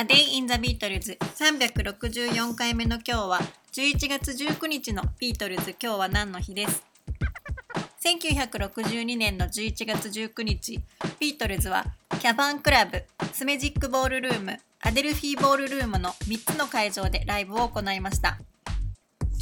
[0.00, 3.38] A Day in the Beatles 364回目の今日は
[3.74, 6.82] 11月19日のビートルズ今日は何の日です
[8.02, 10.80] ？1962年の11月19日。
[11.18, 11.84] ビートルズは
[12.18, 18.38] キャバンクラブスメジックボールルームアデルフィーボールルームの3つの会場でライブを行いました。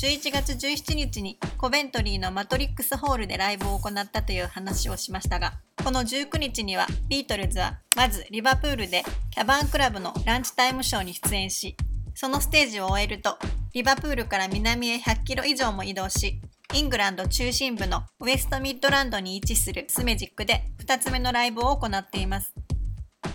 [0.01, 5.55] 11月17日にコベントリーのマトリックスホールでライブを行ったという話をしましたが
[5.85, 11.77] この19日にはビートルズはまずリバプールでキャバンクラブのランチタイムショーに出演し
[12.15, 13.39] そのステージを終えると
[13.75, 16.41] リバプールから南へ100キロ以上も移動し
[16.75, 22.55] イングランド中心部のウエストミッドランドに位置するスメジックで2つ目のライブを行っています。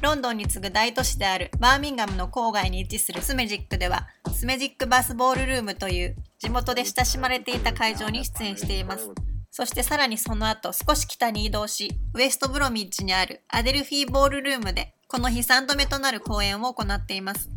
[0.04, 9.10] ロンドンに次ぐ大都市であるバーミンガムの郊外に位置するスメジックではスメジックバスボールルームという地元で親しまれていた会場に出演しています。
[9.52, 17.50] そしてさらにその後少し北に移動し、ウエストブロミッジにあるアデルフィーボールルームでこの日3度目となる公演を行っています。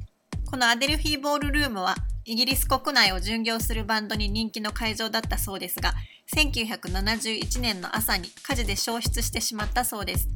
[0.45, 5.95] このアデルフィーボールルームはイギリス国内を巡業するバンドに人気の会場だったそうですが、
[6.34, 10.29] 1971年の朝に火事で消失してしまったそうです。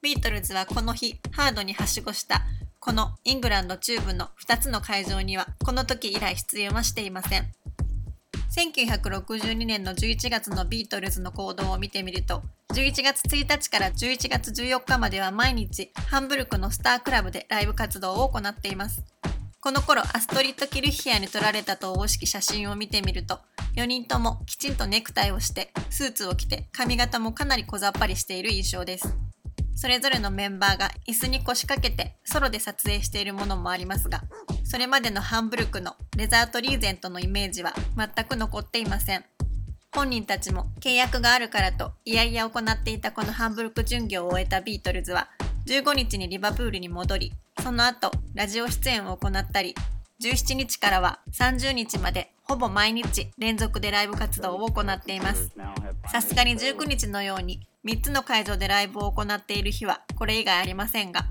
[0.00, 2.42] ビートルズはこの日、ハードにはしごした
[2.80, 7.52] このイングランド中部の2つの会場にはこの時以来出演はしていません。
[8.58, 19.04] 1962年の11月のビートルズの行動を見てみると11月1日から11月14日までは毎日ハンブルクのスタークラブでライブ活動を行っています
[19.60, 23.38] この頃アストリッド・キルヒアに撮られたとおぼしき写真を見てみると
[23.76, 29.14] 4人ともきちんとネクタイをしてスーツを着て髪型もかなり小ざっぱりしている印象です
[29.80, 34.22] それぞれのメンバーが椅子に腰掛けてソロで撮影しているものもありますが
[34.64, 39.24] それまでのハンブルクのレザートリーゼントのイメージは全く残っていません。
[39.94, 45.28] 本人たちも契約があるからといやいや行っていたこのハンブルク巡業を終えたビートルズは
[45.66, 49.74] 15日にリバプールに戻り、その後ラジオ出演を行ったり、
[50.22, 55.52] 17日からは30日までほぼ毎日連続でライブ活動を行っています。
[56.10, 61.24] さすがに19日のように3つの会場でライブを行っている日はこれ以外ありませんが、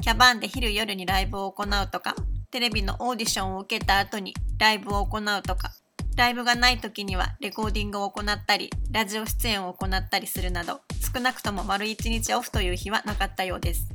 [0.00, 2.14] キャバンで昼夜にライブを行うとか、
[2.52, 5.72] テレビのオーディションを受けた後にライブを行うとか、
[6.16, 10.82] ライブがない時にはレコーディングを行ったり、ラジオ出演を行ったりするなど、
[11.12, 13.88] 少なくとも丸1日オフという日はなかったようです。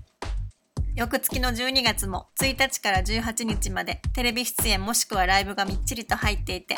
[0.96, 6.76] 翌月の12月も1日から18日までテレビ出演もしくはライブがみっちりと入っていて、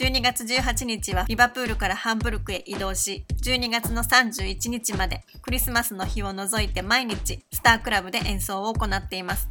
[0.00, 9.50] 12月18日はリバプールからハンブルクへ移動し、12月の31日までクリスマスの日を除いて毎日スタークラブで演奏を行っています。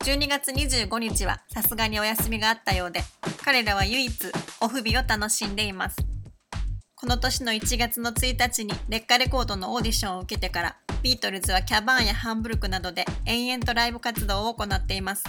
[0.00, 3.02] 12月25日はさすがにお休みがあったようで、
[3.44, 4.12] 彼らは唯一
[4.60, 5.96] オフ日を楽しんでいます。
[6.96, 15.22] この年の1月の1日にデッカレコードのオーディションを受けてから、ビートルズはキャバーンやハンブルクなどで延々とライブ活動を行っています。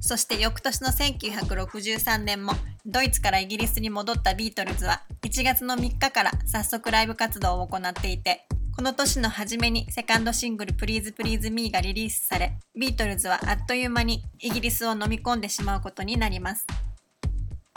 [0.00, 2.52] そして翌年の1963年も
[2.86, 8.46] ドイツからイギリスに戻ったビートルズは1月の3日から早速ライブ活動を行っていて
[8.80, 16.66] この年の初めにセカンドシングル Please Please Me がリリースされ、ビートルズはあっという間にイギリスを飲み込んでしまうことになります。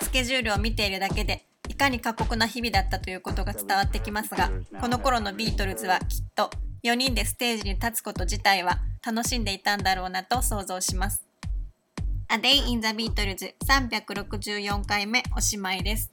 [0.02, 6.50] スケジュールを見ているだけで、いかに過酷な日々だったということが伝わってきますが、この頃のビートルズはきっと
[6.86, 11.33] 4人でステージに立つこと自体は楽しんでいたんだろうなと想像します。
[12.34, 16.12] A Day in the Beatles 364回目おしまいです。